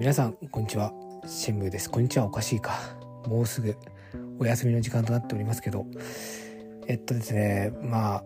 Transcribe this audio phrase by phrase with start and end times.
[0.00, 0.94] 皆さん、こんにちは。
[1.26, 1.90] 新聞です。
[1.90, 2.72] こんにちは、おかしいか。
[3.26, 3.76] もうすぐ
[4.38, 5.84] お休みの時間となっておりますけど、
[6.86, 8.24] えっとですね、まあ、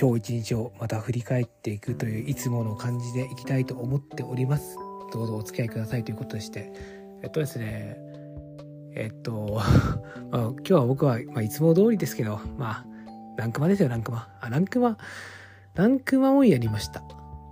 [0.00, 4.76] 今日一日をまた振り返っていくといういつもの感じでいきたいと思っております。
[5.12, 6.72] どうぞお付き合いくださいということでして、
[7.24, 7.96] えっとですね、
[8.94, 9.60] えっと、
[10.30, 12.86] まあ、今日は僕は、まあ、いつも通りですけど、まあ、
[13.36, 14.28] ランクマですよ、ランクマ。
[14.40, 14.96] あ、ランクマ、
[15.74, 17.02] ランクマをやりました。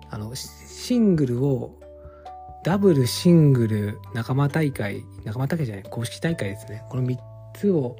[0.08, 1.79] あの、シングルを
[2.62, 6.84] ダブル、シングル、仲間大会、仲間大会じゃない、公式大会ですね。
[6.90, 7.16] この3
[7.54, 7.96] つを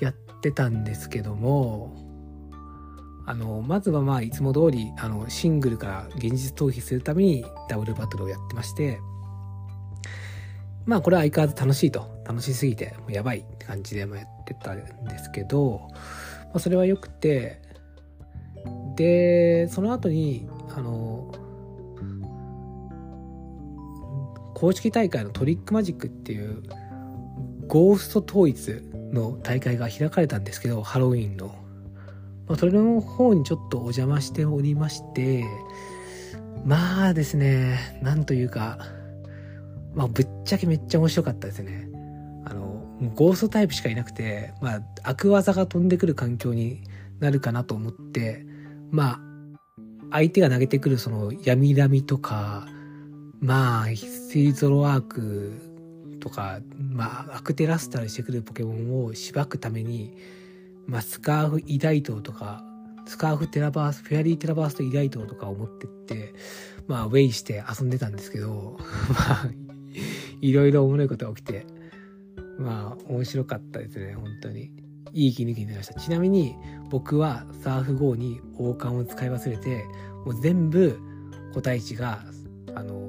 [0.00, 1.96] やってたんですけども、
[3.26, 8.98] あの、まずはまあ、いつも通り、あの、シングルから現実逃避するためにダブルバトルをやってまして、
[10.84, 12.16] まあ、これは相変わらず楽しいと。
[12.24, 14.10] 楽しすぎて、もうやばいって感じでやっ
[14.44, 15.88] てたんですけど、
[16.46, 17.60] まあ、それは良くて、
[18.96, 21.15] で、その後に、あの、
[24.56, 26.62] 公式大会のトリックマジックっていう
[27.66, 28.80] ゴースト統一
[29.12, 31.48] の大会が開かれたんですけどハロウィンの、
[32.48, 35.44] まあ、それの方にちょっとお邪魔しておりまして
[36.64, 38.78] まあですねなんというか
[39.94, 41.90] まあぶっちゃけめっちゃ面白かったですね。
[42.46, 42.82] あの
[43.14, 46.82] ゴーストタイプしかいなくてまあ悪技が飛んでくる環境に
[47.20, 48.46] なるかなと思って
[48.90, 49.20] まあ
[50.12, 52.66] 相手が投げてくるその闇闇とか
[53.46, 55.52] まあ、スイゾロワーク
[56.18, 60.16] とか、まあ、アクテラスタルしてくるポケモンをしばくために、
[60.88, 62.64] まあ、スカーフイダイトとか、
[63.06, 66.34] スカーフテラバース、フェアリーテラバーストイダイトとかを持ってって、
[66.88, 68.78] まあ、ウェイして遊んでたんですけど、
[69.14, 69.50] まあ、
[70.40, 71.66] いろいろおもろいことが起きて、
[72.58, 74.72] まあ、面白かったですね、本当に。
[75.12, 76.00] いい息抜きになりました。
[76.00, 76.56] ちなみに、
[76.90, 79.84] 僕はサーフ号に王冠を使い忘れて、
[80.24, 80.98] もう全部
[81.54, 82.24] 個体値が、
[82.74, 83.08] あの、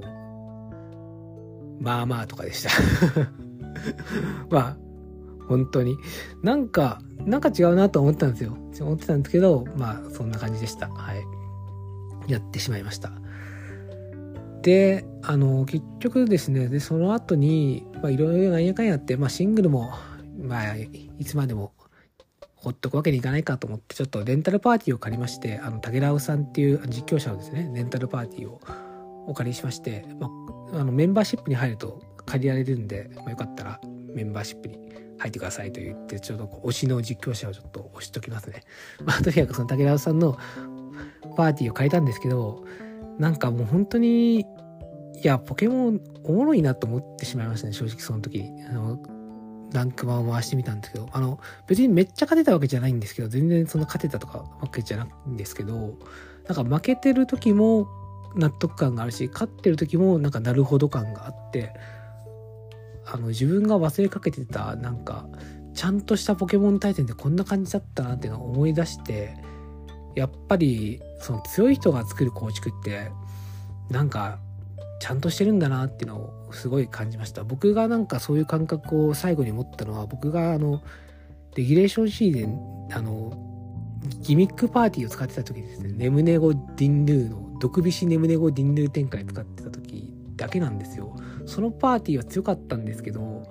[1.80, 2.70] まあまあとかでした
[4.50, 4.78] まあ、
[5.48, 5.98] 本当に。
[6.44, 8.58] なんか、なんか違うなと思ったんですよ。
[8.80, 10.90] 思ってたんですけど、まあ、そんな感じでした。
[10.90, 12.32] はい。
[12.32, 13.12] やってしまいました。
[14.62, 19.94] で、あの、結局ですね、で、その後に、まあ、いろいろなんやかんやって、まあ、シングルも、
[20.40, 21.74] まあ、いつまでも
[22.56, 28.60] ほっとくわけにいかないかと思って、ちょっとレンタルパーティーを借りまして、あの、竹ラさんっていう実況者のですね、レンタルパーティーを
[29.28, 30.30] お借りしまして、ま
[30.74, 33.80] あ、あのメンバーシップに入ると借りられるんで、まあ、よかったら
[34.14, 34.80] メンバーシップに
[35.20, 38.64] 入ってくださいと言って、ちょっと推しの実況者をちょっと押しときますね。
[39.04, 40.38] まあ、とにかくその武田さんの
[41.36, 42.64] パーティーを借りたんですけど、
[43.20, 44.46] なんかもう本当に、い
[45.24, 48.44] や、ポケモンおもろいなと思ってしまいましたね、正直その時。
[48.70, 49.00] あの、
[49.74, 55.98] ランクマを回してみたんですけど、あの、別にめっちゃ勝てたわけじゃないんですけど、全然その勝てたとかわけじゃないんですけど、
[56.48, 57.88] なんか負けてる時も
[58.38, 61.74] 納得感があるし勝ってる時もなんかなるほど感があって
[63.06, 65.28] あの自分が忘れかけてたなんか
[65.74, 69.36] ちゃんとしたポケモン対戦ってこんな感じだったなっていうのを思い出して
[70.16, 73.12] やっぱりその強い人が作る構築って
[73.90, 74.40] なんか
[75.00, 77.44] ちゃんとしてるんだなっていうのをすごい感じました。
[77.44, 80.82] 僕がなんかそういう感覚を最後に持ったのは僕があの
[81.56, 82.48] レギュレーション C で
[82.92, 83.47] あの
[84.22, 91.16] ギミックパーティーを使ってた時ですねネムネゴ・ディンルーの毒菱ネムネゴディンヌー展開使ってた時だけなんですよ。
[91.46, 93.44] そのパーティーは強かったんですけど、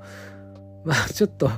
[0.84, 1.50] まあちょっと、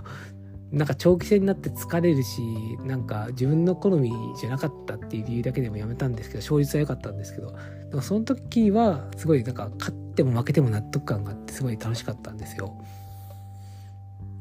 [0.71, 2.41] なんか長期戦になって疲れるし、
[2.85, 7.55] なんか自分の好みじゃなかったっていう理由だけでもやめたんですけど、勝率は良かったんですけど、
[7.91, 12.75] でもその時はすごいなんか勝っても負けても納得感があってすごい楽しかったんですよ。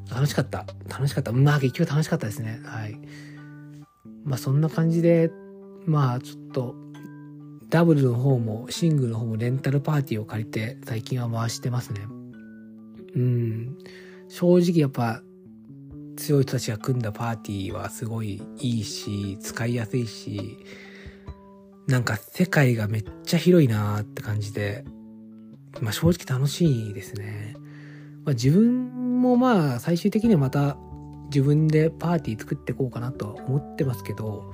[0.09, 0.66] 楽しかった。
[0.90, 1.31] 楽しかった。
[1.34, 2.62] まあ結局楽しかったですね。
[2.64, 2.97] はい。
[4.23, 5.31] まあそんな感じで、
[5.85, 6.75] まあちょっと
[7.69, 12.01] ダブルの方もシングルの方もレンタルパーティーを借りて最近は回してますね。
[13.16, 13.78] うん。
[14.29, 15.22] 正直やっぱ
[16.17, 20.57] 強い人たちが組んだパーティーはすごいいいし、使いやすいし、
[21.87, 24.84] なんか世界がめっちゃ広いなーって感じで、
[25.79, 27.55] まあ正直楽しいですね。
[28.26, 30.78] まあ自分もまあ最終的にはまた
[31.28, 34.53] 自分でパーティー作ってこうかなとは思ってますけど、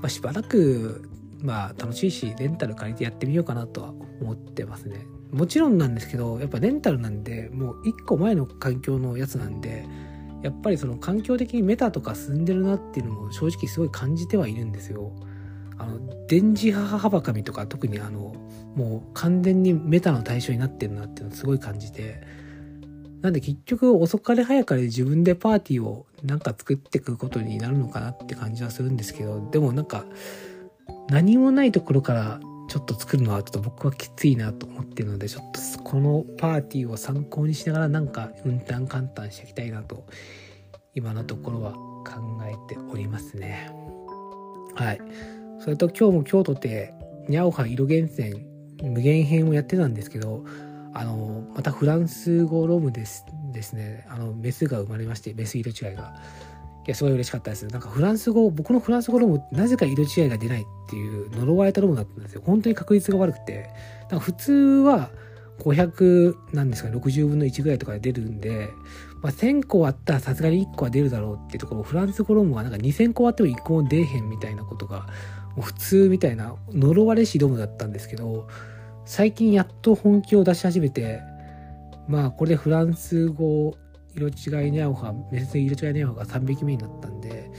[0.00, 1.08] まあしばらく
[1.42, 5.06] まあ楽しいし、レンタル借りてやってみようかなとは思ってますね。
[5.32, 9.86] もちろんなんですけど、やっぱレンタルなんで、もう一個前の環境のやつなんで、
[10.42, 15.12] やっぱりその環境的にメタとか進んでるなっていうのも正直すごい感じてはいるんですよ。
[15.78, 18.34] あの、電磁母はばかみとか特にあの、
[18.74, 22.22] もう完全にメタの対象になってるなっていうのをすごい感じて、
[23.20, 30.04] なんで結局遅かれ早かれ自分でパーティーをなんか作っていくことになるのかなって感じはするんですけど、でもなんか、
[31.08, 40.06] 何もないところからちょっと作るのはちょっと僕はきついなと思ってるので、ちょっとこのパーティーを参考にしながらなんかうんたんかんたんしていきたいなと、
[40.94, 43.70] 今のところは考えておりますね。
[44.74, 45.00] はい。
[45.58, 46.94] それと今日も京都で、
[47.28, 48.46] ニャオハ色源泉
[48.82, 50.44] 無限編をやってたんですけど、
[50.92, 56.14] あの、またフランス語ロムですですね、あの、メスが生まれまして、メス色違いが。
[56.86, 57.66] いや、すごい嬉しかったです。
[57.68, 62.42] なんかフランス語、僕のフランス語ロム、なぜか色違いが出ないっていう呪われたロムだったんですよ。
[62.44, 63.70] 本当に確率が悪くて。
[64.10, 65.10] なんか普通は
[65.60, 68.70] 500なんですかね、60分の1ぐらいとかで出るんで、
[69.22, 75.06] まあ、1000個あったらさすがに1個は出るだろうっていうところ、フランス語ロムはなんか2000個あっても1個も出えへんみたいなことが、
[75.60, 78.48] 普通みたいな呪われしロムだったんですけど、
[79.10, 81.20] 最近やっと本気を出し始めて、
[82.06, 83.76] まあこれでフランス語
[84.14, 87.50] 色違いネアオハ、メス色違いネアオハが3匹目になったんで、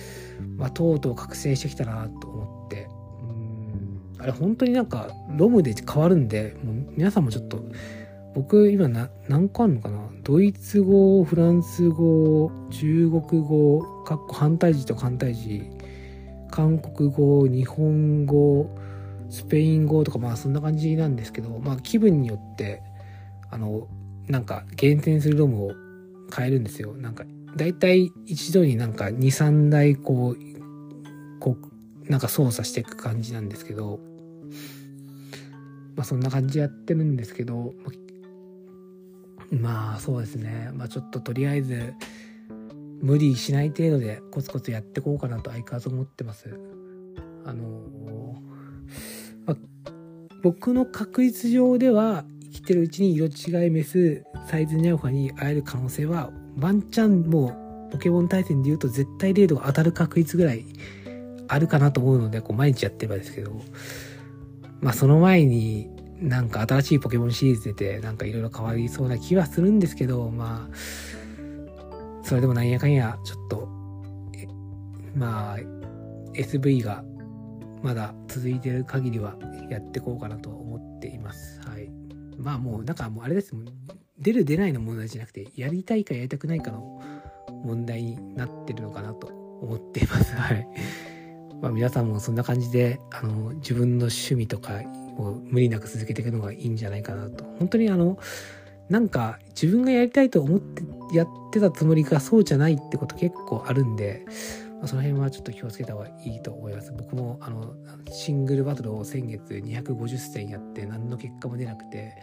[0.55, 2.87] まあとうとう覚醒してきたなと思って、
[3.21, 4.15] うん。
[4.19, 7.61] あれ本当になんかロムで変わるんで、もう皆さんもちょっと、
[8.33, 9.99] 僕今な何個あるのかな？
[10.23, 15.63] ドイツ語、フランス語、中国語、かっこ反対字と反対字、
[16.49, 18.73] 韓国語、日本語、
[19.31, 22.83] スペイン語とかまあそんな感じなんですけど、まあ気分によって、
[23.49, 23.87] あの、
[24.27, 25.71] なんか厳選するロムを
[26.35, 26.93] 変えるんですよ。
[26.93, 27.23] なんか、
[27.55, 31.57] だいたい一度になんか2、3台こう、こ
[32.07, 34.01] う、なんか操作していく感じなんですけど、
[35.95, 37.73] まあそんな感じやってるんですけど、
[39.49, 40.71] まあそうですね。
[40.73, 41.93] まあちょっととりあえず、
[43.01, 46.59] 無理しない程度でコツコツやっていこうかなと相変わらず思ってます。
[47.45, 47.81] あの
[49.45, 49.57] まあ、
[50.41, 60.65] 僕の確率上では生きてるうちに色違いメスサイズニャオファに会える可能性はワンチャンもうポケモン対戦で言うと絶対0度が当たる確率ぐらい
[61.47, 63.61] あるかなと思うのでこう毎日やってればですけど。
[64.81, 65.89] まあその前に
[66.19, 70.75] なんか新しいポケモンシリーズ出てなんかいろいろ変わりそうな気はするんですけどまあ
[72.23, 73.67] それでもなんやかんやちょっと
[75.15, 75.57] まあ
[76.33, 77.03] SV が
[77.81, 79.35] まだ続いてる限りは
[79.69, 81.59] やっていこうかなと思っています。
[81.61, 81.89] はい。
[82.37, 83.65] まあもう、なんかもうあれですもん。
[84.19, 87.01] 出る出ないの問題じゃなくて、やりたいかやりたくないかの
[87.63, 89.27] 問題になってるのかなと
[89.61, 90.35] 思っています。
[90.37, 90.67] はい。
[91.61, 94.81] まあ皆さんもそんな感じで、あの、自分の趣味とか
[95.17, 97.43] を無理なく続けていくのがいいんじゃないかなと。
[97.59, 98.17] 本当にあの、
[98.89, 100.83] なんか自分がやりたいと思って
[101.13, 104.25] やってたつもりがそうじゃないってこと結構あるんで、
[104.81, 106.91] まあ、その辺はちょっと気をつけた方がいいと思います。
[106.91, 107.75] 僕もあの
[108.11, 112.17] シングルバトルを先月250戦やって何の結果も出なくて、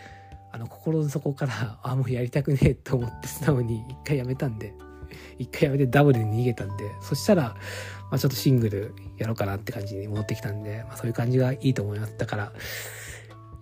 [0.51, 4.75] あの心の底から あもうやりたくねえと思って素直に一回やめたんで、
[5.39, 7.43] 一回やめてダブルに逃げたんで、そしたら、
[8.11, 12.19] まあ、ちょっとシングルやろうかなって感じに戻ってきたんで、まあ、そういう感じがいいと思います。
[12.19, 12.53] だから、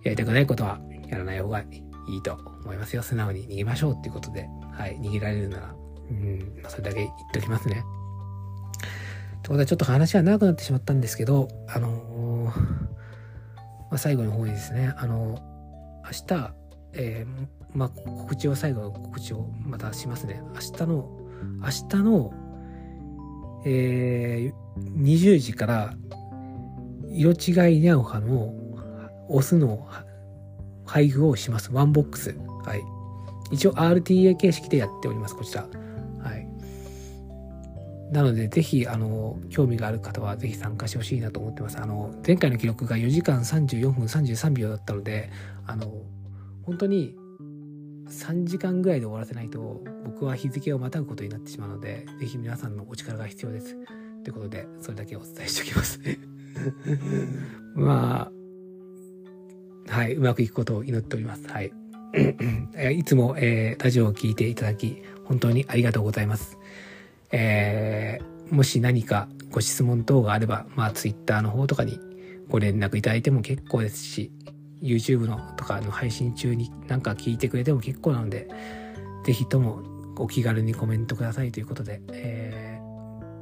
[0.03, 1.65] やりたくないことはやらない方がい
[2.07, 2.33] いと
[2.63, 3.03] 思いますよ。
[3.03, 5.75] 素直に逃げましょうっていうことで、はい、逃げられるなら、
[6.09, 7.83] うん、まあ、それだけ言っておきますね。
[9.47, 12.53] というこでちょっと話が長くなってしまったんですけど、あのー、ま
[13.91, 16.53] あ、最後の方にですね、あのー、明日、
[16.91, 20.41] えー、まあ、告知を最後の告知をまたしますね。
[20.53, 21.09] 明日の、
[21.61, 22.33] 明日の、
[23.65, 25.93] えー、20時から
[27.09, 28.53] 色違いニャオハの
[29.29, 29.87] オスの
[30.85, 31.71] 配布をします。
[31.71, 32.37] ワンボックス。
[32.65, 32.81] はい。
[33.51, 35.65] 一応 RTA 形式でやっております、こちら。
[38.11, 41.77] なので、ぜひ、あの、興味がある方はぜひ参加してほしいなと思ってます。
[41.77, 45.29] あの、前回の記録が4時間34分33秒だったので、
[45.65, 45.91] あの、
[46.63, 47.15] 本当に
[48.09, 53.75] 3時間ぐらいで終わらせないと、僕は日付をまたぐことになってしまうので、ぜひ皆さんのお力が必要です。
[54.23, 55.99] ということで、それだけお伝えしておきます
[57.75, 58.31] ま
[59.89, 61.47] あ、はい、うまくいくことを祈っております。
[61.47, 61.71] はい。
[62.95, 66.56] いつも、えー、ラジオを聴いていただき、本当にありがとうございます。
[67.31, 71.99] えー、もし何かご質問等があれば、まあ Twitter の方とかに
[72.49, 74.31] ご連絡いただいても結構ですし、
[74.81, 78.47] YouTube のとかの配信中になんか聞いてくれても結構なので、
[79.25, 79.83] ぜひとも
[80.17, 82.79] お気軽にコメントくださいということで、え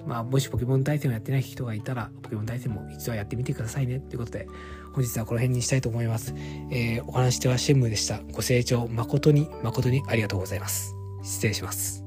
[0.03, 4.47] ー、まあもしポケモン対戦をやってない人がいたら、ポケモン対戦も一度はやってみてくださいねということで、
[4.93, 6.33] 本日はこの辺にしたいと思います。
[6.71, 8.21] えー、お話し手はシェムでした。
[8.31, 10.95] ご清聴誠に誠にありがとうございます。
[11.21, 12.03] 失礼します。